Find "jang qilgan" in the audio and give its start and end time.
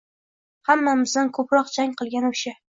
1.79-2.29